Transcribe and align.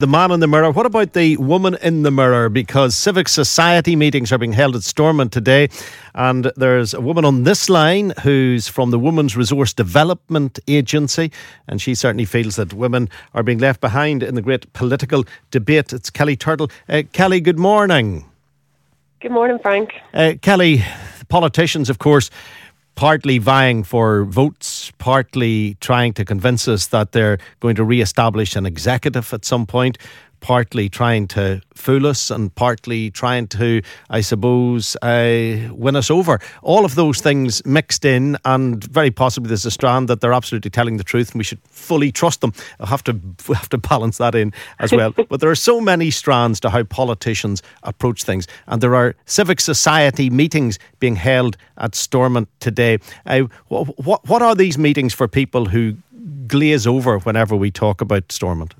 The 0.00 0.08
man 0.08 0.32
in 0.32 0.40
the 0.40 0.48
mirror. 0.48 0.72
What 0.72 0.86
about 0.86 1.12
the 1.12 1.36
woman 1.36 1.76
in 1.80 2.02
the 2.02 2.10
mirror? 2.10 2.48
Because 2.48 2.96
civic 2.96 3.28
society 3.28 3.94
meetings 3.94 4.32
are 4.32 4.38
being 4.38 4.52
held 4.52 4.74
at 4.74 4.82
Stormont 4.82 5.30
today, 5.30 5.68
and 6.16 6.50
there's 6.56 6.94
a 6.94 7.00
woman 7.00 7.24
on 7.24 7.44
this 7.44 7.70
line 7.70 8.12
who's 8.24 8.66
from 8.66 8.90
the 8.90 8.98
Women's 8.98 9.36
Resource 9.36 9.72
Development 9.72 10.58
Agency, 10.66 11.30
and 11.68 11.80
she 11.80 11.94
certainly 11.94 12.24
feels 12.24 12.56
that 12.56 12.72
women 12.72 13.08
are 13.34 13.44
being 13.44 13.58
left 13.58 13.80
behind 13.80 14.24
in 14.24 14.34
the 14.34 14.42
great 14.42 14.72
political 14.72 15.22
debate. 15.52 15.92
It's 15.92 16.10
Kelly 16.10 16.34
Turtle. 16.34 16.72
Uh, 16.88 17.04
Kelly, 17.12 17.40
good 17.40 17.60
morning. 17.60 18.24
Good 19.20 19.30
morning, 19.30 19.60
Frank. 19.60 19.92
Uh, 20.12 20.32
Kelly, 20.42 20.82
politicians, 21.28 21.88
of 21.88 22.00
course, 22.00 22.30
partly 22.94 23.38
vying 23.38 23.82
for 23.82 24.24
votes, 24.24 24.92
partly 24.98 25.76
trying 25.80 26.12
to 26.14 26.24
convince 26.24 26.68
us 26.68 26.88
that 26.88 27.12
they're 27.12 27.38
going 27.60 27.76
to 27.76 27.84
re 27.84 28.00
establish 28.00 28.56
an 28.56 28.66
executive 28.66 29.32
at 29.32 29.44
some 29.44 29.66
point, 29.66 29.98
partly 30.44 30.90
trying 30.90 31.26
to 31.26 31.58
fool 31.74 32.06
us 32.06 32.30
and 32.30 32.54
partly 32.54 33.10
trying 33.10 33.46
to, 33.46 33.80
I 34.10 34.20
suppose, 34.20 34.94
uh, 34.96 35.56
win 35.72 35.96
us 35.96 36.10
over. 36.10 36.38
All 36.60 36.84
of 36.84 36.96
those 36.96 37.22
things 37.22 37.64
mixed 37.64 38.04
in, 38.04 38.36
and 38.44 38.84
very 38.84 39.10
possibly 39.10 39.48
there's 39.48 39.64
a 39.64 39.70
strand 39.70 40.06
that 40.08 40.20
they're 40.20 40.34
absolutely 40.34 40.70
telling 40.70 40.98
the 40.98 41.02
truth, 41.02 41.30
and 41.30 41.38
we 41.38 41.44
should 41.44 41.62
fully 41.70 42.12
trust 42.12 42.42
them. 42.42 42.52
I 42.78 42.88
have 42.88 43.02
to 43.04 43.12
we 43.48 43.54
have 43.54 43.70
to 43.70 43.78
balance 43.78 44.18
that 44.18 44.34
in 44.34 44.52
as 44.80 44.92
well. 44.92 45.12
but 45.30 45.40
there 45.40 45.50
are 45.50 45.54
so 45.54 45.80
many 45.80 46.10
strands 46.10 46.60
to 46.60 46.68
how 46.68 46.82
politicians 46.82 47.62
approach 47.82 48.22
things, 48.22 48.46
and 48.66 48.82
there 48.82 48.94
are 48.94 49.16
civic 49.24 49.62
society 49.62 50.28
meetings 50.28 50.78
being 50.98 51.16
held 51.16 51.56
at 51.78 51.94
Stormont 51.94 52.48
today. 52.60 52.98
Uh, 53.24 53.44
what 53.68 54.28
what 54.28 54.42
are 54.42 54.54
these 54.54 54.76
meetings 54.76 55.14
for 55.14 55.26
people 55.26 55.64
who 55.64 55.96
glaze 56.46 56.86
over 56.86 57.18
whenever 57.20 57.56
we 57.56 57.70
talk 57.70 58.02
about 58.02 58.30
Stormont? 58.30 58.74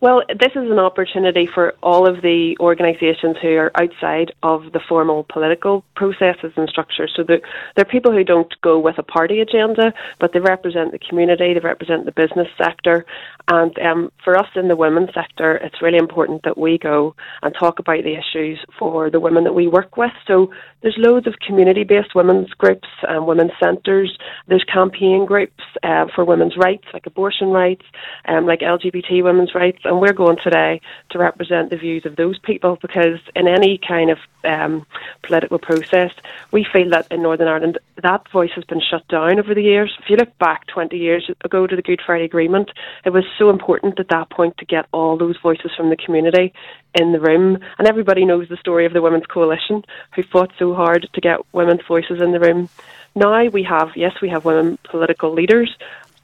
Well, 0.00 0.22
this 0.28 0.52
is 0.52 0.70
an 0.70 0.78
opportunity 0.78 1.48
for 1.52 1.74
all 1.82 2.08
of 2.08 2.22
the 2.22 2.56
organisations 2.60 3.36
who 3.42 3.56
are 3.56 3.72
outside 3.74 4.30
of 4.44 4.70
the 4.72 4.78
formal 4.88 5.26
political 5.28 5.84
processes 5.96 6.52
and 6.56 6.68
structures. 6.68 7.12
So 7.16 7.24
they're, 7.24 7.40
they're 7.74 7.84
people 7.84 8.12
who 8.12 8.22
don't 8.22 8.52
go 8.62 8.78
with 8.78 8.96
a 8.98 9.02
party 9.02 9.40
agenda, 9.40 9.92
but 10.20 10.32
they 10.32 10.38
represent 10.38 10.92
the 10.92 11.00
community, 11.00 11.52
they 11.52 11.58
represent 11.58 12.04
the 12.04 12.12
business 12.12 12.46
sector. 12.56 13.06
And 13.48 13.76
um, 13.80 14.12
for 14.22 14.36
us 14.36 14.46
in 14.54 14.68
the 14.68 14.76
women's 14.76 15.12
sector, 15.12 15.56
it's 15.56 15.82
really 15.82 15.98
important 15.98 16.44
that 16.44 16.56
we 16.56 16.78
go 16.78 17.16
and 17.42 17.52
talk 17.52 17.80
about 17.80 18.04
the 18.04 18.14
issues 18.14 18.60
for 18.78 19.10
the 19.10 19.18
women 19.18 19.42
that 19.44 19.54
we 19.54 19.66
work 19.66 19.96
with. 19.96 20.12
So 20.28 20.52
there's 20.80 20.96
loads 20.96 21.26
of 21.26 21.34
community-based 21.44 22.14
women's 22.14 22.50
groups 22.50 22.86
and 23.02 23.26
women's 23.26 23.50
centres. 23.60 24.16
There's 24.46 24.64
campaign 24.72 25.26
groups 25.26 25.64
uh, 25.82 26.06
for 26.14 26.24
women's 26.24 26.56
rights, 26.56 26.84
like 26.92 27.06
abortion 27.06 27.48
rights, 27.48 27.84
um, 28.26 28.46
like 28.46 28.60
LGBT 28.60 29.24
women's 29.24 29.56
rights 29.56 29.80
and 29.88 30.00
we're 30.00 30.12
going 30.12 30.36
today 30.42 30.80
to 31.10 31.18
represent 31.18 31.70
the 31.70 31.76
views 31.76 32.04
of 32.06 32.16
those 32.16 32.38
people 32.38 32.78
because 32.80 33.18
in 33.34 33.48
any 33.48 33.78
kind 33.78 34.10
of 34.10 34.18
um, 34.44 34.86
political 35.22 35.58
process, 35.58 36.12
we 36.52 36.64
feel 36.72 36.90
that 36.90 37.06
in 37.10 37.22
Northern 37.22 37.48
Ireland 37.48 37.78
that 38.02 38.28
voice 38.30 38.50
has 38.54 38.64
been 38.64 38.80
shut 38.80 39.06
down 39.08 39.38
over 39.38 39.54
the 39.54 39.62
years. 39.62 39.96
If 39.98 40.10
you 40.10 40.16
look 40.16 40.36
back 40.38 40.66
20 40.68 40.96
years 40.96 41.30
ago 41.44 41.66
to 41.66 41.74
the 41.74 41.82
Good 41.82 42.00
Friday 42.04 42.24
Agreement, 42.24 42.70
it 43.04 43.10
was 43.10 43.24
so 43.38 43.50
important 43.50 43.98
at 43.98 44.08
that 44.08 44.30
point 44.30 44.58
to 44.58 44.64
get 44.64 44.86
all 44.92 45.16
those 45.16 45.36
voices 45.42 45.72
from 45.76 45.90
the 45.90 45.96
community 45.96 46.52
in 46.94 47.12
the 47.12 47.20
room. 47.20 47.58
And 47.78 47.88
everybody 47.88 48.24
knows 48.24 48.48
the 48.48 48.56
story 48.56 48.86
of 48.86 48.92
the 48.92 49.02
Women's 49.02 49.26
Coalition 49.26 49.84
who 50.14 50.22
fought 50.22 50.52
so 50.58 50.74
hard 50.74 51.08
to 51.12 51.20
get 51.20 51.40
women's 51.52 51.84
voices 51.86 52.20
in 52.20 52.32
the 52.32 52.40
room. 52.40 52.68
Now 53.14 53.48
we 53.48 53.64
have, 53.64 53.90
yes, 53.96 54.12
we 54.22 54.28
have 54.28 54.44
women 54.44 54.78
political 54.84 55.32
leaders, 55.32 55.74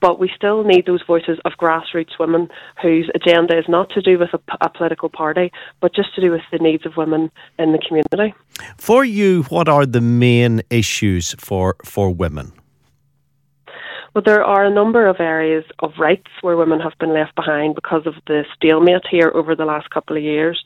but 0.00 0.18
we 0.18 0.30
still 0.34 0.64
need 0.64 0.86
those 0.86 1.02
voices 1.06 1.38
of 1.44 1.52
grassroots 1.58 2.18
women 2.18 2.48
whose 2.82 3.10
agenda 3.14 3.58
is 3.58 3.64
not 3.68 3.90
to 3.90 4.02
do 4.02 4.18
with 4.18 4.30
a, 4.34 4.40
a, 4.60 4.68
political 4.68 5.08
party, 5.08 5.52
but 5.80 5.94
just 5.94 6.14
to 6.14 6.20
do 6.20 6.30
with 6.30 6.42
the 6.50 6.58
needs 6.58 6.84
of 6.86 6.96
women 6.96 7.30
in 7.58 7.72
the 7.72 7.78
community. 7.78 8.34
For 8.78 9.04
you, 9.04 9.44
what 9.44 9.68
are 9.68 9.86
the 9.86 10.00
main 10.00 10.62
issues 10.70 11.34
for, 11.38 11.76
for 11.84 12.10
women? 12.10 12.52
Well, 14.14 14.22
there 14.22 14.44
are 14.44 14.64
a 14.64 14.70
number 14.70 15.08
of 15.08 15.16
areas 15.18 15.64
of 15.80 15.90
rights 15.98 16.30
where 16.40 16.56
women 16.56 16.78
have 16.78 16.92
been 17.00 17.12
left 17.12 17.34
behind 17.34 17.74
because 17.74 18.06
of 18.06 18.14
the 18.28 18.44
stalemate 18.54 19.02
here 19.10 19.32
over 19.34 19.56
the 19.56 19.64
last 19.64 19.90
couple 19.90 20.16
of 20.16 20.22
years. 20.22 20.62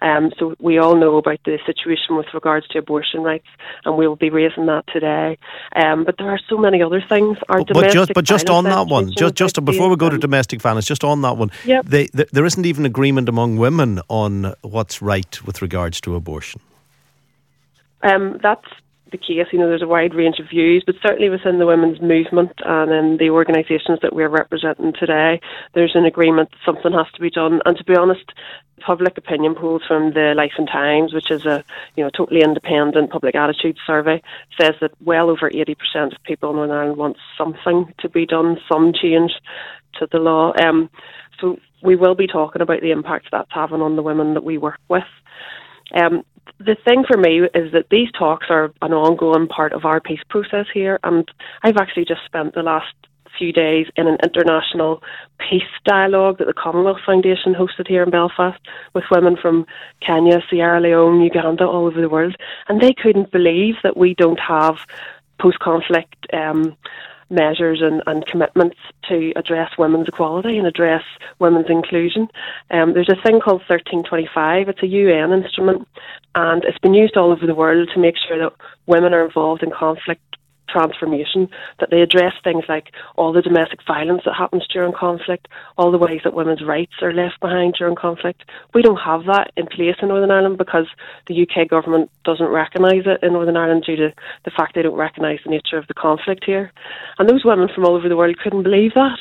Um, 0.00 0.32
so 0.38 0.54
we 0.60 0.78
all 0.78 0.96
know 0.96 1.18
about 1.18 1.40
the 1.44 1.58
situation 1.66 2.16
with 2.16 2.24
regards 2.32 2.66
to 2.68 2.78
abortion 2.78 3.20
rights, 3.22 3.48
and 3.84 3.98
we 3.98 4.08
will 4.08 4.16
be 4.16 4.30
raising 4.30 4.64
that 4.66 4.84
today. 4.90 5.36
Um, 5.74 6.04
but 6.04 6.16
there 6.16 6.30
are 6.30 6.40
so 6.48 6.56
many 6.56 6.82
other 6.82 7.02
things. 7.06 7.36
Our 7.50 7.64
but, 7.64 7.74
but 7.74 7.92
just, 7.92 8.14
but 8.14 8.24
just 8.24 8.48
on 8.48 8.64
that 8.64 8.86
one, 8.86 9.12
just 9.12 9.34
just 9.34 9.62
before 9.62 9.90
we 9.90 9.96
go 9.96 10.08
to 10.08 10.16
domestic 10.16 10.62
violence, 10.62 10.86
just 10.86 11.04
on 11.04 11.20
that 11.20 11.36
one, 11.36 11.50
yep. 11.66 11.84
they, 11.84 12.06
they, 12.14 12.24
there 12.32 12.46
isn't 12.46 12.64
even 12.64 12.86
agreement 12.86 13.28
among 13.28 13.58
women 13.58 14.00
on 14.08 14.54
what's 14.62 15.02
right 15.02 15.42
with 15.44 15.60
regards 15.60 16.00
to 16.00 16.14
abortion. 16.14 16.62
Um, 18.02 18.38
that's 18.42 18.66
the 19.10 19.18
case. 19.18 19.46
You 19.52 19.58
know, 19.58 19.68
there's 19.68 19.82
a 19.82 19.86
wide 19.86 20.14
range 20.14 20.38
of 20.38 20.48
views, 20.48 20.82
but 20.84 20.96
certainly 21.02 21.28
within 21.28 21.58
the 21.58 21.66
women's 21.66 22.00
movement 22.00 22.52
and 22.64 22.92
in 22.92 23.16
the 23.18 23.30
organisations 23.30 24.00
that 24.02 24.14
we're 24.14 24.28
representing 24.28 24.92
today, 24.92 25.40
there's 25.74 25.94
an 25.94 26.04
agreement 26.04 26.50
that 26.50 26.58
something 26.64 26.92
has 26.92 27.10
to 27.14 27.20
be 27.20 27.30
done. 27.30 27.60
And 27.64 27.76
to 27.76 27.84
be 27.84 27.96
honest, 27.96 28.32
public 28.80 29.16
opinion 29.16 29.54
polls 29.54 29.82
from 29.86 30.12
the 30.12 30.34
Life 30.36 30.52
and 30.58 30.68
Times, 30.68 31.12
which 31.12 31.30
is 31.30 31.46
a 31.46 31.64
you 31.96 32.04
know 32.04 32.10
totally 32.10 32.42
independent 32.42 33.10
public 33.10 33.34
attitude 33.34 33.78
survey, 33.86 34.22
says 34.60 34.74
that 34.80 34.92
well 35.04 35.30
over 35.30 35.50
80% 35.50 35.76
of 36.12 36.22
people 36.24 36.50
in 36.50 36.56
Northern 36.56 36.76
Ireland 36.76 36.98
want 36.98 37.16
something 37.38 37.92
to 37.98 38.08
be 38.08 38.26
done, 38.26 38.58
some 38.70 38.92
change 38.92 39.32
to 39.98 40.08
the 40.10 40.18
law. 40.18 40.52
Um, 40.60 40.90
so 41.40 41.58
we 41.82 41.96
will 41.96 42.14
be 42.14 42.26
talking 42.26 42.62
about 42.62 42.80
the 42.80 42.90
impact 42.90 43.28
that's 43.32 43.50
having 43.50 43.80
on 43.80 43.96
the 43.96 44.02
women 44.02 44.34
that 44.34 44.44
we 44.44 44.58
work 44.58 44.80
with. 44.88 45.04
Um, 45.94 46.24
the 46.58 46.76
thing 46.84 47.04
for 47.06 47.16
me 47.16 47.40
is 47.54 47.72
that 47.72 47.90
these 47.90 48.10
talks 48.12 48.46
are 48.50 48.72
an 48.82 48.92
ongoing 48.92 49.48
part 49.48 49.72
of 49.72 49.84
our 49.84 50.00
peace 50.00 50.20
process 50.28 50.66
here, 50.72 50.98
and 51.04 51.30
I've 51.62 51.76
actually 51.76 52.04
just 52.04 52.24
spent 52.24 52.54
the 52.54 52.62
last 52.62 52.94
few 53.38 53.52
days 53.52 53.86
in 53.96 54.06
an 54.06 54.16
international 54.22 55.02
peace 55.38 55.62
dialogue 55.84 56.38
that 56.38 56.46
the 56.46 56.54
Commonwealth 56.54 57.00
Foundation 57.04 57.54
hosted 57.54 57.86
here 57.86 58.02
in 58.02 58.10
Belfast 58.10 58.60
with 58.94 59.04
women 59.10 59.36
from 59.36 59.66
Kenya, 60.00 60.40
Sierra 60.48 60.80
Leone, 60.80 61.20
Uganda, 61.20 61.66
all 61.66 61.86
over 61.86 62.00
the 62.00 62.08
world, 62.08 62.36
and 62.68 62.80
they 62.80 62.94
couldn't 62.94 63.30
believe 63.30 63.74
that 63.82 63.96
we 63.96 64.14
don't 64.14 64.40
have 64.40 64.76
post 65.38 65.58
conflict 65.58 66.26
um, 66.32 66.76
measures 67.30 67.80
and, 67.82 68.02
and 68.06 68.26
commitments 68.26 68.76
to 69.08 69.32
address 69.36 69.70
women's 69.78 70.08
equality 70.08 70.58
and 70.58 70.66
address 70.66 71.02
women's 71.38 71.68
inclusion. 71.68 72.28
Um, 72.70 72.94
there's 72.94 73.08
a 73.08 73.20
thing 73.22 73.40
called 73.40 73.62
1325. 73.68 74.68
It's 74.68 74.82
a 74.82 74.86
UN 74.86 75.32
instrument, 75.32 75.88
and 76.34 76.64
it's 76.64 76.78
been 76.78 76.94
used 76.94 77.16
all 77.16 77.32
over 77.32 77.46
the 77.46 77.54
world 77.54 77.90
to 77.94 78.00
make 78.00 78.16
sure 78.16 78.38
that 78.38 78.52
women 78.86 79.12
are 79.14 79.24
involved 79.24 79.62
in 79.62 79.70
conflict 79.70 80.22
transformation, 80.68 81.48
that 81.80 81.90
they 81.90 82.00
address 82.00 82.34
things 82.42 82.64
like 82.68 82.92
all 83.16 83.32
the 83.32 83.42
domestic 83.42 83.80
violence 83.86 84.22
that 84.24 84.34
happens 84.34 84.66
during 84.72 84.92
conflict, 84.92 85.48
all 85.76 85.90
the 85.90 85.98
ways 85.98 86.20
that 86.24 86.34
women's 86.34 86.64
rights 86.64 86.92
are 87.02 87.12
left 87.12 87.40
behind 87.40 87.74
during 87.78 87.96
conflict. 87.96 88.42
We 88.74 88.82
don't 88.82 89.00
have 89.00 89.24
that 89.26 89.52
in 89.56 89.66
place 89.66 89.96
in 90.02 90.08
Northern 90.08 90.30
Ireland 90.30 90.58
because 90.58 90.86
the 91.26 91.42
UK 91.42 91.68
government 91.68 92.10
doesn't 92.24 92.48
recognise 92.48 93.02
it 93.06 93.22
in 93.22 93.32
Northern 93.32 93.56
Ireland 93.56 93.84
due 93.86 93.96
to 93.96 94.12
the 94.44 94.50
fact 94.50 94.74
they 94.74 94.82
don't 94.82 94.94
recognise 94.94 95.38
the 95.44 95.50
nature 95.50 95.78
of 95.78 95.86
the 95.86 95.94
conflict 95.94 96.44
here. 96.44 96.72
And 97.18 97.28
those 97.28 97.44
women 97.44 97.68
from 97.74 97.84
all 97.84 97.96
over 97.96 98.08
the 98.08 98.16
world 98.16 98.38
couldn't 98.38 98.62
believe 98.62 98.94
that. 98.94 99.18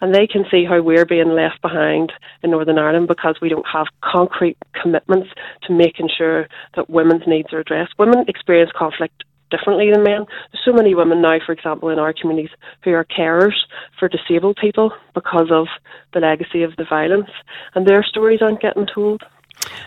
And 0.00 0.14
they 0.14 0.26
can 0.26 0.44
see 0.50 0.64
how 0.64 0.80
we're 0.82 1.06
being 1.06 1.30
left 1.30 1.60
behind 1.62 2.12
in 2.42 2.50
Northern 2.50 2.78
Ireland 2.78 3.08
because 3.08 3.36
we 3.40 3.48
don't 3.48 3.66
have 3.72 3.86
concrete 4.02 4.56
commitments 4.80 5.28
to 5.62 5.72
making 5.72 6.10
sure 6.16 6.48
that 6.74 6.90
women's 6.90 7.26
needs 7.26 7.52
are 7.52 7.60
addressed. 7.60 7.94
Women 7.98 8.24
experience 8.28 8.70
conflict 8.76 9.24
differently 9.50 9.90
than 9.92 10.02
men. 10.02 10.26
There's 10.52 10.64
so 10.64 10.72
many 10.72 10.94
women 10.94 11.22
now, 11.22 11.38
for 11.44 11.52
example, 11.52 11.88
in 11.90 11.98
our 11.98 12.12
communities 12.12 12.50
who 12.82 12.92
are 12.92 13.04
carers 13.04 13.54
for 13.98 14.08
disabled 14.08 14.58
people 14.60 14.92
because 15.14 15.48
of 15.50 15.66
the 16.12 16.20
legacy 16.20 16.62
of 16.62 16.76
the 16.76 16.84
violence, 16.84 17.30
and 17.74 17.86
their 17.86 18.02
stories 18.02 18.40
aren't 18.42 18.60
getting 18.60 18.86
told. 18.92 19.22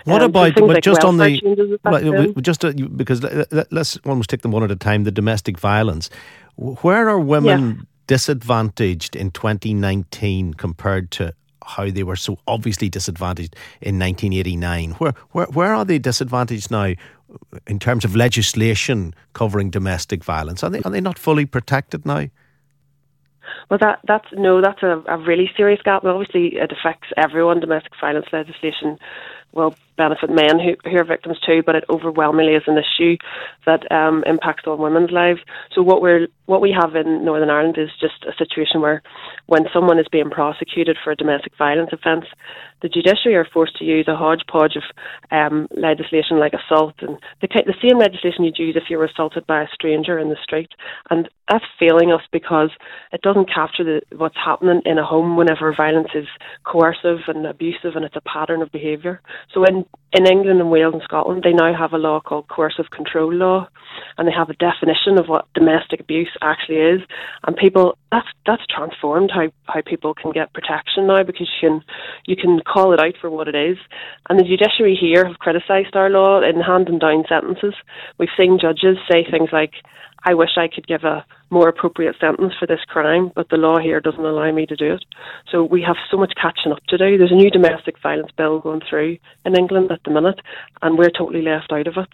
What 0.05 0.21
um, 0.21 0.29
about, 0.29 0.59
like 0.59 0.83
just 0.83 1.03
on 1.03 1.17
the, 1.17 1.79
well, 1.83 2.33
just 2.41 2.65
uh, 2.65 2.71
because 2.95 3.21
let, 3.23 3.71
us 3.71 3.97
almost 4.05 4.29
take 4.29 4.41
them 4.41 4.51
one 4.51 4.63
at 4.63 4.71
a 4.71 4.75
time, 4.75 5.03
the 5.03 5.11
domestic 5.11 5.57
violence. 5.57 6.09
Where 6.55 7.07
are 7.07 7.19
women 7.19 7.75
yeah. 7.75 7.83
disadvantaged 8.07 9.15
in 9.15 9.31
2019 9.31 10.55
compared 10.55 11.11
to 11.11 11.33
how 11.65 11.89
they 11.89 12.03
were 12.03 12.15
so 12.15 12.37
obviously 12.47 12.89
disadvantaged 12.89 13.55
in 13.81 13.99
1989? 13.99 14.91
Where, 14.93 15.13
where, 15.31 15.45
where 15.47 15.73
are 15.73 15.85
they 15.85 15.99
disadvantaged 15.99 16.71
now 16.71 16.93
in 17.67 17.79
terms 17.79 18.05
of 18.05 18.15
legislation 18.15 19.13
covering 19.33 19.69
domestic 19.69 20.23
violence? 20.23 20.63
Are 20.63 20.69
they, 20.69 20.81
are 20.81 20.91
they 20.91 21.01
not 21.01 21.19
fully 21.19 21.45
protected 21.45 22.05
now? 22.05 22.27
Well, 23.69 23.79
that 23.81 23.99
that's 24.07 24.27
no, 24.33 24.61
that's 24.61 24.83
a, 24.83 25.03
a 25.07 25.17
really 25.17 25.49
serious 25.55 25.81
gap. 25.83 26.03
Obviously, 26.03 26.55
it 26.55 26.71
affects 26.71 27.09
everyone. 27.17 27.59
Domestic 27.59 27.93
violence 27.99 28.27
legislation 28.31 28.97
will 29.53 29.75
benefit 29.99 30.29
men 30.29 30.57
who, 30.63 30.79
who 30.89 30.97
are 30.97 31.03
victims 31.03 31.37
too, 31.45 31.61
but 31.65 31.75
it 31.75 31.83
overwhelmingly 31.89 32.53
is 32.53 32.63
an 32.65 32.79
issue 32.79 33.17
that 33.65 33.83
um, 33.91 34.23
impacts 34.25 34.63
on 34.65 34.79
women's 34.79 35.11
lives. 35.11 35.41
So 35.75 35.83
what 35.83 36.01
we're 36.01 36.27
what 36.45 36.61
we 36.61 36.71
have 36.71 36.95
in 36.95 37.23
Northern 37.23 37.51
Ireland 37.51 37.77
is 37.77 37.89
just 37.99 38.25
a 38.25 38.33
situation 38.35 38.81
where 38.81 39.03
when 39.45 39.65
someone 39.71 39.99
is 39.99 40.07
being 40.11 40.31
prosecuted 40.31 40.97
for 41.03 41.11
a 41.11 41.15
domestic 41.15 41.53
violence 41.57 41.91
offence, 41.93 42.25
the 42.81 42.89
judiciary 42.89 43.35
are 43.35 43.45
forced 43.53 43.77
to 43.77 43.85
use 43.85 44.07
a 44.07 44.15
hodgepodge 44.15 44.75
of 44.75 44.83
um, 45.29 45.67
legislation 45.75 46.39
like 46.39 46.53
assault 46.53 46.95
and 47.01 47.17
the, 47.41 47.47
the 47.67 47.75
same 47.83 47.99
legislation 47.99 48.45
you'd 48.45 48.57
use 48.57 48.75
if 48.75 48.89
you 48.89 48.97
were 48.97 49.05
assaulted 49.05 49.45
by 49.45 49.61
a 49.61 49.67
stranger 49.73 50.17
in 50.17 50.29
the 50.29 50.37
street. 50.41 50.71
And 51.11 51.29
that's 51.49 51.65
failing 51.79 52.11
us 52.11 52.21
because 52.31 52.69
it 53.11 53.21
doesn't 53.21 53.53
capture 53.53 53.83
the, 53.83 54.01
what's 54.15 54.37
happening 54.37 54.81
in 54.85 54.97
a 54.97 55.05
home 55.05 55.35
whenever 55.35 55.73
violence 55.75 56.09
is 56.15 56.27
coercive 56.63 57.19
and 57.27 57.45
abusive 57.45 57.95
and 57.95 58.05
it's 58.05 58.15
a 58.15 58.21
pattern 58.21 58.61
of 58.61 58.71
behaviour. 58.71 59.21
So 59.53 59.63
in 59.65 59.85
in 60.11 60.25
England 60.25 60.59
and 60.59 60.71
Wales 60.71 60.93
and 60.93 61.03
Scotland, 61.03 61.43
they 61.43 61.53
now 61.53 61.71
have 61.77 61.93
a 61.93 61.97
law 61.97 62.19
called 62.19 62.47
coercive 62.47 62.89
control 62.89 63.31
law, 63.31 63.67
and 64.17 64.27
they 64.27 64.31
have 64.31 64.49
a 64.49 64.55
definition 64.55 65.19
of 65.19 65.27
what 65.27 65.45
domestic 65.53 65.99
abuse 65.99 66.35
actually 66.41 66.77
is. 66.77 67.01
And 67.45 67.55
people, 67.55 67.95
that's 68.11 68.27
that's 68.45 68.65
transformed 68.65 69.29
how, 69.31 69.51
how 69.65 69.81
people 69.85 70.15
can 70.15 70.31
get 70.31 70.53
protection 70.53 71.05
now 71.05 71.21
because 71.23 71.47
you 71.61 71.69
can 71.69 71.83
you 72.25 72.35
can 72.35 72.59
call 72.61 72.91
it 72.91 72.99
out 72.99 73.13
for 73.21 73.29
what 73.29 73.47
it 73.47 73.55
is. 73.55 73.77
And 74.29 74.39
the 74.39 74.43
judiciary 74.43 74.97
here 74.99 75.25
have 75.25 75.37
criticised 75.37 75.95
our 75.95 76.09
law 76.09 76.41
in 76.41 76.59
handing 76.59 76.97
down 76.97 77.25
sentences. 77.29 77.75
We've 78.17 78.29
seen 78.35 78.57
judges 78.59 78.97
say 79.09 79.23
things 79.29 79.49
like, 79.51 79.73
I 80.23 80.33
wish 80.33 80.51
I 80.57 80.67
could 80.67 80.87
give 80.87 81.03
a 81.03 81.25
more 81.49 81.67
appropriate 81.67 82.15
sentence 82.19 82.53
for 82.59 82.67
this 82.67 82.83
crime, 82.87 83.31
but 83.35 83.49
the 83.49 83.57
law 83.57 83.79
here 83.79 83.99
doesn't 83.99 84.23
allow 84.23 84.51
me 84.51 84.65
to 84.67 84.75
do 84.75 84.93
it. 84.93 85.05
So 85.51 85.63
we 85.63 85.81
have 85.81 85.95
so 86.11 86.17
much 86.17 86.33
catching 86.39 86.71
up 86.71 86.83
to 86.89 86.97
do. 86.97 87.17
There's 87.17 87.31
a 87.31 87.35
new 87.35 87.49
domestic 87.49 87.95
violence 88.01 88.31
bill 88.37 88.59
going 88.59 88.81
through 88.87 89.17
in 89.45 89.57
England 89.57 89.91
at 89.91 90.03
the 90.03 90.11
minute, 90.11 90.39
and 90.81 90.97
we're 90.97 91.09
totally 91.09 91.41
left 91.41 91.71
out 91.71 91.87
of 91.87 91.97
it. 91.97 92.09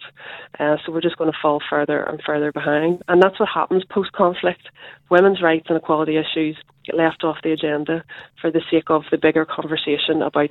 Uh, 0.58 0.76
so 0.84 0.92
we're 0.92 1.00
just 1.00 1.18
going 1.18 1.30
to 1.30 1.38
fall 1.40 1.60
further 1.68 2.02
and 2.02 2.20
further 2.24 2.52
behind. 2.52 3.02
And 3.08 3.22
that's 3.22 3.38
what 3.38 3.48
happens 3.52 3.84
post 3.90 4.12
conflict. 4.12 4.62
Women's 5.10 5.42
rights 5.42 5.66
and 5.68 5.76
equality 5.76 6.16
issues 6.16 6.56
get 6.86 6.96
left 6.96 7.24
off 7.24 7.42
the 7.42 7.52
agenda 7.52 8.04
for 8.40 8.50
the 8.50 8.62
sake 8.70 8.88
of 8.88 9.02
the 9.10 9.18
bigger 9.18 9.44
conversation 9.44 10.22
about 10.22 10.50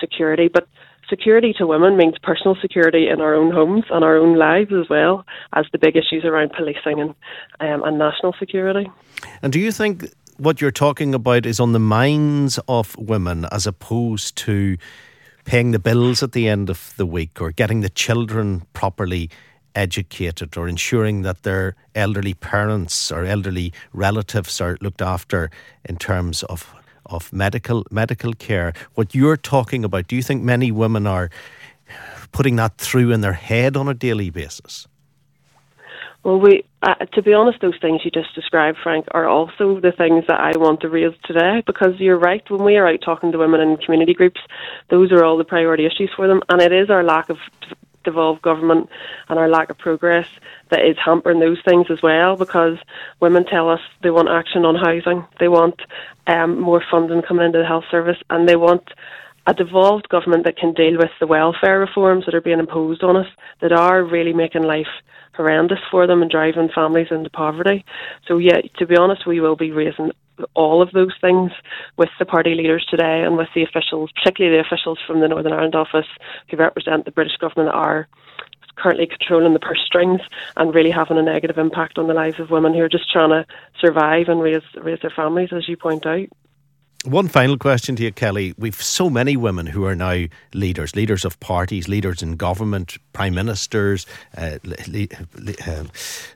security. 0.00 0.48
But 0.52 0.66
security 1.08 1.54
to 1.58 1.66
women 1.66 1.96
means 1.96 2.14
personal 2.22 2.56
security 2.60 3.08
in 3.08 3.20
our 3.20 3.34
own 3.34 3.52
homes 3.52 3.84
and 3.90 4.04
our 4.04 4.16
own 4.16 4.36
lives 4.36 4.72
as 4.72 4.88
well 4.88 5.24
as 5.54 5.66
the 5.72 5.78
big 5.78 5.96
issues 5.96 6.24
around 6.24 6.52
policing 6.52 7.00
and 7.00 7.14
um, 7.60 7.82
and 7.84 7.98
national 7.98 8.34
security. 8.38 8.90
And 9.42 9.52
do 9.52 9.60
you 9.60 9.72
think 9.72 10.04
what 10.36 10.60
you're 10.60 10.70
talking 10.70 11.14
about 11.14 11.46
is 11.46 11.60
on 11.60 11.72
the 11.72 11.78
minds 11.78 12.58
of 12.68 12.96
women 12.96 13.46
as 13.52 13.66
opposed 13.66 14.36
to 14.36 14.76
paying 15.44 15.72
the 15.72 15.78
bills 15.78 16.22
at 16.22 16.32
the 16.32 16.48
end 16.48 16.70
of 16.70 16.94
the 16.96 17.06
week 17.06 17.40
or 17.40 17.52
getting 17.52 17.80
the 17.80 17.88
children 17.88 18.62
properly 18.72 19.30
educated 19.74 20.56
or 20.56 20.68
ensuring 20.68 21.22
that 21.22 21.42
their 21.42 21.74
elderly 21.94 22.34
parents 22.34 23.10
or 23.10 23.24
elderly 23.24 23.72
relatives 23.92 24.60
are 24.60 24.78
looked 24.80 25.02
after 25.02 25.50
in 25.84 25.96
terms 25.96 26.42
of 26.44 26.74
of 27.06 27.32
medical 27.32 27.84
medical 27.90 28.32
care. 28.32 28.72
What 28.94 29.14
you're 29.14 29.36
talking 29.36 29.84
about, 29.84 30.08
do 30.08 30.16
you 30.16 30.22
think 30.22 30.42
many 30.42 30.70
women 30.70 31.06
are 31.06 31.30
putting 32.32 32.56
that 32.56 32.78
through 32.78 33.12
in 33.12 33.20
their 33.20 33.32
head 33.32 33.76
on 33.76 33.88
a 33.88 33.94
daily 33.94 34.30
basis? 34.30 34.88
Well, 36.24 36.40
we, 36.40 36.64
uh, 36.82 36.94
to 37.12 37.22
be 37.22 37.34
honest, 37.34 37.60
those 37.60 37.78
things 37.82 38.00
you 38.02 38.10
just 38.10 38.34
described, 38.34 38.78
Frank, 38.82 39.06
are 39.10 39.28
also 39.28 39.78
the 39.78 39.92
things 39.92 40.24
that 40.26 40.40
I 40.40 40.56
want 40.56 40.80
to 40.80 40.88
raise 40.88 41.12
today. 41.24 41.62
Because 41.66 42.00
you're 42.00 42.18
right, 42.18 42.42
when 42.50 42.64
we 42.64 42.76
are 42.76 42.88
out 42.88 43.00
talking 43.04 43.30
to 43.32 43.38
women 43.38 43.60
in 43.60 43.76
community 43.76 44.14
groups, 44.14 44.40
those 44.88 45.12
are 45.12 45.22
all 45.22 45.36
the 45.36 45.44
priority 45.44 45.84
issues 45.84 46.10
for 46.16 46.26
them, 46.26 46.40
and 46.48 46.62
it 46.62 46.72
is 46.72 46.88
our 46.88 47.04
lack 47.04 47.28
of 47.28 47.36
devolved 48.04 48.42
government 48.42 48.88
and 49.28 49.38
our 49.38 49.48
lack 49.48 49.70
of 49.70 49.78
progress 49.78 50.26
that 50.70 50.84
is 50.84 50.96
hampering 51.04 51.40
those 51.40 51.58
things 51.64 51.86
as 51.90 52.02
well 52.02 52.36
because 52.36 52.78
women 53.20 53.44
tell 53.44 53.68
us 53.68 53.80
they 54.02 54.10
want 54.10 54.28
action 54.28 54.64
on 54.64 54.76
housing, 54.76 55.26
they 55.40 55.48
want 55.48 55.80
um, 56.26 56.60
more 56.60 56.82
funding 56.90 57.22
coming 57.22 57.46
into 57.46 57.58
the 57.58 57.66
health 57.66 57.84
service, 57.90 58.18
and 58.30 58.48
they 58.48 58.56
want 58.56 58.90
a 59.46 59.54
devolved 59.54 60.08
government 60.08 60.44
that 60.44 60.56
can 60.56 60.72
deal 60.72 60.96
with 60.96 61.10
the 61.20 61.26
welfare 61.26 61.78
reforms 61.78 62.24
that 62.24 62.34
are 62.34 62.40
being 62.40 62.58
imposed 62.58 63.02
on 63.02 63.16
us 63.16 63.26
that 63.60 63.72
are 63.72 64.02
really 64.02 64.32
making 64.32 64.62
life 64.62 64.86
horrendous 65.34 65.80
for 65.90 66.06
them 66.06 66.22
and 66.22 66.30
driving 66.30 66.70
families 66.74 67.08
into 67.10 67.28
poverty. 67.30 67.84
So, 68.26 68.38
yeah, 68.38 68.60
to 68.78 68.86
be 68.86 68.96
honest, 68.96 69.26
we 69.26 69.40
will 69.40 69.56
be 69.56 69.72
raising 69.72 70.12
all 70.54 70.82
of 70.82 70.90
those 70.92 71.12
things 71.20 71.52
with 71.96 72.08
the 72.18 72.24
party 72.24 72.54
leaders 72.54 72.86
today 72.88 73.22
and 73.22 73.36
with 73.36 73.48
the 73.54 73.62
officials, 73.62 74.10
particularly 74.12 74.56
the 74.56 74.64
officials 74.64 74.98
from 75.06 75.20
the 75.20 75.28
Northern 75.28 75.52
Ireland 75.52 75.74
office 75.74 76.06
who 76.50 76.56
represent 76.56 77.04
the 77.04 77.10
British 77.10 77.36
government 77.36 77.70
are 77.70 78.08
currently 78.76 79.06
controlling 79.06 79.52
the 79.52 79.60
purse 79.60 79.82
strings 79.86 80.20
and 80.56 80.74
really 80.74 80.90
having 80.90 81.18
a 81.18 81.22
negative 81.22 81.58
impact 81.58 81.98
on 81.98 82.08
the 82.08 82.14
lives 82.14 82.40
of 82.40 82.50
women 82.50 82.74
who 82.74 82.80
are 82.80 82.88
just 82.88 83.10
trying 83.10 83.30
to 83.30 83.46
survive 83.80 84.28
and 84.28 84.40
raise 84.40 84.62
raise 84.82 85.00
their 85.00 85.12
families, 85.14 85.50
as 85.52 85.68
you 85.68 85.76
point 85.76 86.06
out. 86.06 86.28
One 87.04 87.28
final 87.28 87.58
question 87.58 87.96
to 87.96 88.02
you, 88.02 88.12
Kelly. 88.12 88.54
We've 88.56 88.82
so 88.82 89.10
many 89.10 89.36
women 89.36 89.66
who 89.66 89.84
are 89.84 89.94
now 89.94 90.24
leaders, 90.54 90.96
leaders 90.96 91.26
of 91.26 91.38
parties, 91.38 91.86
leaders 91.86 92.22
in 92.22 92.36
government, 92.36 92.96
prime 93.12 93.34
ministers, 93.34 94.06
uh, 94.38 94.56
le- 94.64 95.08
le- 95.36 95.54
uh, 95.66 95.84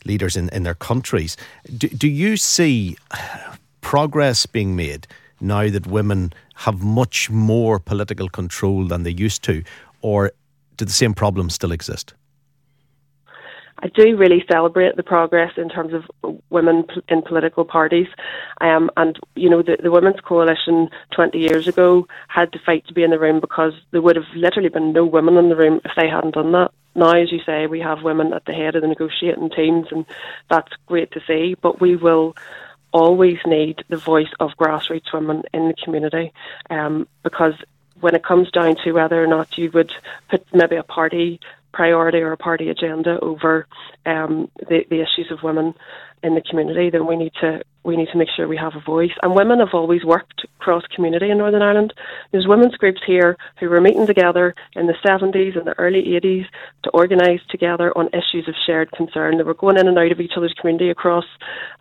leaders 0.05 0.37
in, 0.37 0.51
in 0.51 0.65
their 0.65 0.75
countries. 0.75 1.39
Do, 1.75 1.89
do 1.89 2.07
you 2.07 2.37
see 2.37 2.99
progress 3.89 4.45
being 4.45 4.77
made 4.77 5.07
now 5.41 5.67
that 5.71 5.87
women 5.87 6.31
have 6.57 6.83
much 6.83 7.31
more 7.31 7.79
political 7.79 8.29
control 8.29 8.87
than 8.87 9.03
they 9.03 9.11
used 9.11 9.43
to, 9.43 9.65
or 10.03 10.31
do 10.77 10.85
the 10.85 10.93
same 10.93 11.15
problems 11.15 11.55
still 11.55 11.73
exist? 11.73 12.13
I 13.79 13.89
do 13.89 14.15
really 14.15 14.45
celebrate 14.47 14.97
the 14.97 15.03
progress 15.03 15.53
in 15.57 15.71
terms 15.71 15.95
of 15.95 16.37
women 16.51 16.85
in 17.09 17.23
political 17.23 17.65
parties. 17.65 18.09
Um, 18.61 18.91
and, 18.99 19.19
you 19.37 19.49
know, 19.49 19.63
the, 19.63 19.79
the 19.83 19.91
Women's 19.91 20.21
Coalition 20.21 20.91
20 21.15 21.39
years 21.39 21.67
ago 21.67 22.07
had 22.29 22.53
to 22.53 22.59
fight 22.59 22.87
to 22.89 22.93
be 22.93 23.05
in 23.05 23.11
the 23.11 23.19
room 23.19 23.41
because 23.41 23.73
there 23.93 24.03
would 24.03 24.17
have 24.17 24.37
literally 24.37 24.69
been 24.69 24.93
no 24.93 25.07
women 25.07 25.39
in 25.39 25.49
the 25.49 25.57
room 25.57 25.81
if 25.87 25.93
they 25.97 26.11
hadn't 26.11 26.35
done 26.35 26.53
that. 26.53 26.73
Now, 26.95 27.13
as 27.13 27.33
you 27.33 27.39
say, 27.47 27.67
we 27.67 27.81
have 27.81 28.03
women 28.03 28.35
at 28.35 28.45
the 28.45 28.53
head 28.53 28.77
of 28.77 28.83
the 28.83 28.89
negotiating 28.89 29.49
teams, 29.49 29.87
and 29.91 30.05
that's 30.51 30.73
great 30.85 31.11
to 31.13 31.21
see. 31.27 31.57
But 31.63 31.81
we 31.81 31.97
will 31.97 32.35
always 32.93 33.39
need 33.47 33.85
the 33.89 33.97
voice 33.97 34.33
of 34.41 34.51
grassroots 34.59 35.13
women 35.13 35.43
in 35.53 35.69
the 35.69 35.75
community 35.75 36.33
um, 36.71 37.07
because 37.23 37.55
when 38.01 38.15
it 38.15 38.25
comes 38.25 38.51
down 38.51 38.77
to 38.85 38.93
whether 38.93 39.23
or 39.23 39.27
not 39.27 39.59
you 39.59 39.71
would 39.73 39.93
put 40.29 40.47
maybe 40.55 40.77
a 40.77 40.83
party 40.83 41.41
priority 41.73 42.19
or 42.19 42.33
a 42.33 42.37
party 42.37 42.69
agenda 42.71 43.19
over 43.21 43.67
um, 44.07 44.51
the, 44.59 44.85
the 44.91 45.01
issues 45.01 45.31
of 45.31 45.43
women 45.43 45.75
in 46.23 46.35
the 46.35 46.43
community, 46.43 46.91
then 46.91 47.07
we 47.07 47.17
need 47.17 47.33
to 47.41 47.63
we 47.85 47.97
need 47.97 48.09
to 48.13 48.19
make 48.19 48.29
sure 48.37 48.47
we 48.47 48.57
have 48.57 48.75
a 48.75 48.81
voice. 48.81 49.13
And 49.23 49.35
women 49.35 49.61
have 49.61 49.73
always 49.73 50.05
worked 50.05 50.45
cross 50.59 50.83
community 50.95 51.31
in 51.31 51.39
Northern 51.39 51.63
Ireland. 51.63 51.95
There's 52.33 52.47
women's 52.47 52.75
groups 52.75 53.01
here 53.07 53.37
who 53.59 53.71
were 53.71 53.81
meeting 53.81 54.07
together 54.07 54.55
in 54.75 54.87
the 54.87 54.97
70s 55.07 55.57
and 55.57 55.67
the 55.67 55.79
early 55.79 56.03
80s 56.03 56.45
to 56.83 56.91
organise 56.91 57.41
together 57.49 57.97
on 57.97 58.09
issues 58.09 58.47
of 58.47 58.55
shared 58.67 58.91
concern. 58.93 59.39
They 59.39 59.45
were 59.45 59.55
going 59.55 59.79
in 59.79 59.89
and 59.89 59.97
out 59.97 60.13
of 60.13 60.21
each 60.21 60.33
other's 60.37 60.55
community 60.61 60.91
across 60.91 61.25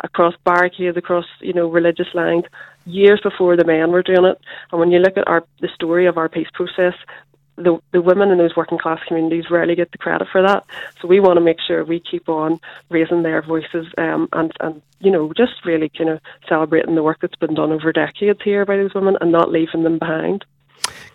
across 0.01 0.33
barricades, 0.45 0.95
across 0.95 1.25
you 1.41 1.53
know 1.53 1.67
religious 1.67 2.07
lines, 2.13 2.45
years 2.85 3.19
before 3.21 3.57
the 3.57 3.65
men 3.65 3.91
were 3.91 4.03
doing 4.03 4.25
it. 4.25 4.39
And 4.71 4.79
when 4.79 4.91
you 4.91 4.99
look 4.99 5.17
at 5.17 5.27
our 5.27 5.43
the 5.59 5.69
story 5.75 6.05
of 6.05 6.17
our 6.17 6.29
peace 6.29 6.47
process, 6.53 6.93
the, 7.57 7.79
the 7.91 8.01
women 8.01 8.29
in 8.29 8.37
those 8.37 8.55
working 8.55 8.77
class 8.77 8.99
communities 9.07 9.49
rarely 9.49 9.75
get 9.75 9.91
the 9.91 9.97
credit 9.97 10.27
for 10.31 10.41
that. 10.41 10.63
So 11.01 11.07
we 11.07 11.19
want 11.19 11.37
to 11.37 11.41
make 11.41 11.57
sure 11.59 11.83
we 11.83 11.99
keep 11.99 12.29
on 12.29 12.59
raising 12.89 13.23
their 13.23 13.41
voices 13.41 13.87
um, 13.97 14.29
and, 14.31 14.51
and, 14.59 14.81
you 14.99 15.11
know, 15.11 15.33
just 15.33 15.65
really 15.65 15.89
kind 15.89 16.09
of 16.09 16.21
celebrating 16.47 16.95
the 16.95 17.03
work 17.03 17.19
that's 17.21 17.35
been 17.35 17.55
done 17.55 17.71
over 17.71 17.91
decades 17.91 18.39
here 18.43 18.65
by 18.65 18.77
those 18.77 18.93
women 18.93 19.17
and 19.19 19.31
not 19.31 19.51
leaving 19.51 19.83
them 19.83 19.97
behind. 19.97 20.45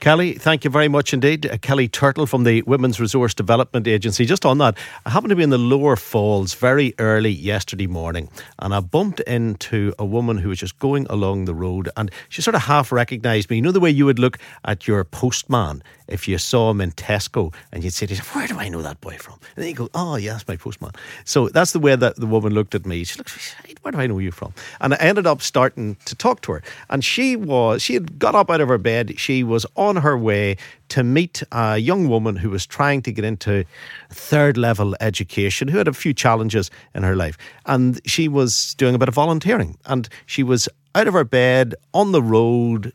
Kelly, 0.02 0.32
thank 0.32 0.64
you 0.64 0.71
very 0.71 0.88
much 0.88 1.14
indeed. 1.14 1.47
Uh, 1.47 1.56
Kelly 1.59 1.87
Turtle 1.87 2.26
from 2.26 2.42
the 2.42 2.62
Women's 2.62 2.99
Resource 2.99 3.35
Development 3.35 3.87
Agency. 3.87 4.25
Just 4.25 4.44
on 4.44 4.59
that, 4.59 4.76
I 5.06 5.11
happened 5.11 5.30
to 5.30 5.37
be 5.37 5.44
in 5.44 5.50
the 5.50 5.59
Lower 5.59 5.94
Falls 5.94 6.54
very 6.54 6.92
early 6.99 7.30
yesterday 7.30 7.87
morning 7.87 8.28
and 8.59 8.75
I 8.75 8.80
bumped 8.80 9.21
into 9.21 9.94
a 10.00 10.04
woman 10.04 10.38
who 10.38 10.49
was 10.49 10.59
just 10.59 10.76
going 10.80 11.06
along 11.09 11.44
the 11.44 11.54
road 11.54 11.88
and 11.97 12.11
she 12.30 12.42
sort 12.42 12.56
of 12.56 12.62
half 12.62 12.90
recognised 12.90 13.49
me. 13.49 13.59
You 13.59 13.62
know 13.62 13.71
the 13.71 13.78
way 13.78 13.90
you 13.90 14.04
would 14.04 14.18
look 14.18 14.38
at 14.64 14.88
your 14.88 15.04
postman 15.04 15.85
if 16.12 16.28
you 16.28 16.38
saw 16.38 16.71
him 16.71 16.80
in 16.80 16.92
Tesco 16.92 17.54
and 17.73 17.82
you'd 17.82 17.94
say 17.94 18.06
to 18.06 18.14
yourself, 18.14 18.35
Where 18.35 18.47
do 18.47 18.59
I 18.59 18.68
know 18.68 18.82
that 18.82 19.00
boy 19.00 19.16
from? 19.18 19.35
And 19.56 19.62
then 19.62 19.68
you 19.68 19.75
go, 19.75 19.88
Oh, 19.94 20.16
yeah, 20.16 20.32
that's 20.32 20.47
my 20.47 20.56
postman. 20.56 20.92
So 21.25 21.49
that's 21.49 21.73
the 21.73 21.78
way 21.80 21.97
that 21.97 22.16
the 22.16 22.26
woman 22.26 22.52
looked 22.52 22.75
at 22.75 22.85
me. 22.87 23.04
She 23.04 23.18
looked, 23.18 23.56
Where 23.82 23.92
do 23.92 23.99
I 23.99 24.06
know 24.06 24.18
you 24.18 24.30
from? 24.30 24.52
And 24.80 24.94
I 24.94 24.97
ended 24.99 25.26
up 25.26 25.42
starting 25.42 25.97
to 26.04 26.14
talk 26.14 26.42
to 26.42 26.52
her. 26.52 26.62
And 26.90 27.04
she 27.04 27.35
was, 27.35 27.82
she 27.82 27.94
had 27.94 28.18
got 28.18 28.35
up 28.35 28.50
out 28.50 28.61
of 28.61 28.68
her 28.68 28.78
bed. 28.78 29.18
She 29.18 29.42
was 29.42 29.64
on 29.76 29.91
her 29.96 30.16
way 30.16 30.56
to 30.88 31.02
meet 31.02 31.42
a 31.52 31.78
young 31.78 32.08
woman 32.08 32.37
who 32.37 32.50
was 32.50 32.66
trying 32.66 33.02
to 33.02 33.12
get 33.12 33.25
into 33.25 33.64
third 34.11 34.56
level 34.56 34.94
education, 35.00 35.68
who 35.68 35.78
had 35.78 35.88
a 35.88 35.92
few 35.92 36.12
challenges 36.12 36.70
in 36.94 37.02
her 37.02 37.16
life. 37.16 37.38
And 37.66 38.00
she 38.06 38.28
was 38.28 38.75
doing 38.75 38.94
a 38.94 38.99
bit 38.99 39.08
of 39.08 39.14
volunteering. 39.14 39.78
And 39.87 40.08
she 40.26 40.42
was 40.42 40.68
out 40.94 41.08
of 41.08 41.14
her 41.14 41.25
bed 41.25 41.75
on 41.94 42.12
the 42.12 42.22
road 42.22 42.92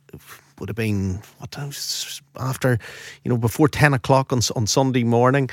would 0.59 0.69
have 0.69 0.75
been 0.75 1.21
what 1.39 1.55
after 2.39 2.79
you 3.23 3.29
know 3.29 3.37
before 3.37 3.67
10 3.67 3.93
o'clock 3.93 4.31
on, 4.31 4.39
on 4.55 4.67
Sunday 4.67 5.03
morning 5.03 5.49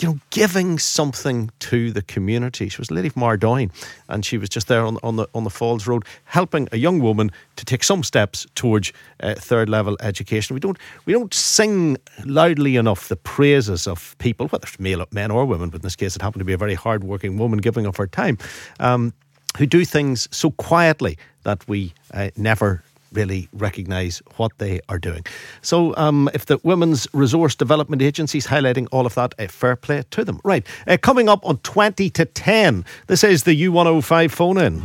you 0.00 0.08
know 0.08 0.18
giving 0.30 0.78
something 0.78 1.50
to 1.60 1.92
the 1.92 2.02
community. 2.02 2.68
She 2.68 2.78
was 2.78 2.90
a 2.90 2.94
lady 2.94 3.08
from 3.08 3.22
Ardoyne 3.22 3.70
and 4.08 4.24
she 4.24 4.38
was 4.38 4.48
just 4.48 4.68
there 4.68 4.84
on, 4.84 4.98
on 5.02 5.16
the 5.16 5.26
on 5.34 5.44
the 5.44 5.50
Falls 5.50 5.86
Road 5.86 6.04
helping 6.24 6.68
a 6.72 6.76
young 6.76 7.00
woman 7.00 7.30
to 7.56 7.64
take 7.64 7.84
some 7.84 8.02
steps 8.02 8.46
towards 8.54 8.92
uh, 9.20 9.34
third 9.34 9.68
level 9.68 9.96
education. 10.00 10.54
We 10.54 10.60
don't 10.60 10.78
we 11.04 11.12
don't 11.12 11.32
sing 11.32 11.96
loudly 12.24 12.76
enough 12.76 13.08
the 13.08 13.16
praises 13.16 13.86
of 13.86 14.16
people 14.18 14.48
whether 14.48 14.66
it's 14.66 14.78
male 14.78 15.04
men 15.12 15.30
or 15.30 15.44
women 15.44 15.70
but 15.70 15.76
in 15.76 15.82
this 15.82 15.96
case 15.96 16.16
it 16.16 16.22
happened 16.22 16.40
to 16.40 16.44
be 16.44 16.52
a 16.52 16.58
very 16.58 16.74
hard 16.74 17.04
working 17.04 17.38
woman 17.38 17.58
giving 17.58 17.86
of 17.86 17.96
her 17.96 18.06
time 18.06 18.38
um, 18.80 19.12
who 19.58 19.66
do 19.66 19.84
things 19.84 20.28
so 20.30 20.50
quietly 20.52 21.18
that 21.42 21.66
we 21.68 21.92
uh, 22.14 22.30
never 22.36 22.82
really 23.12 23.48
recognise 23.52 24.22
what 24.36 24.52
they 24.58 24.80
are 24.88 24.98
doing. 24.98 25.24
So, 25.60 25.94
um, 25.96 26.30
if 26.34 26.46
the 26.46 26.58
Women's 26.62 27.06
Resource 27.12 27.54
Development 27.54 28.02
Agency 28.02 28.38
is 28.38 28.46
highlighting 28.46 28.88
all 28.92 29.06
of 29.06 29.14
that, 29.14 29.34
a 29.38 29.48
fair 29.48 29.76
play 29.76 30.02
to 30.10 30.24
them. 30.24 30.40
Right, 30.44 30.66
uh, 30.86 30.96
coming 30.96 31.28
up 31.28 31.44
on 31.44 31.58
20 31.58 32.10
to 32.10 32.24
10, 32.24 32.84
this 33.06 33.24
is 33.24 33.44
the 33.44 33.54
U105 33.64 34.30
phone 34.30 34.58
in. 34.58 34.82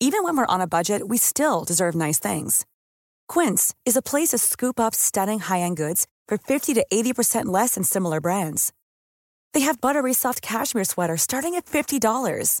Even 0.00 0.22
when 0.22 0.36
we're 0.36 0.54
on 0.54 0.60
a 0.60 0.66
budget, 0.68 1.08
we 1.08 1.18
still 1.18 1.64
deserve 1.64 1.94
nice 1.96 2.20
things. 2.20 2.64
Quince 3.26 3.74
is 3.84 3.96
a 3.96 4.02
place 4.02 4.28
to 4.28 4.38
scoop 4.38 4.78
up 4.78 4.94
stunning 4.94 5.40
high 5.40 5.60
end 5.60 5.76
goods 5.76 6.06
for 6.28 6.38
50 6.38 6.74
to 6.74 6.86
80% 6.92 7.46
less 7.46 7.74
than 7.74 7.84
similar 7.84 8.20
brands. 8.20 8.72
They 9.54 9.60
have 9.60 9.80
buttery 9.80 10.14
soft 10.14 10.40
cashmere 10.40 10.84
sweaters 10.84 11.22
starting 11.22 11.56
at 11.56 11.66
$50 11.66 12.60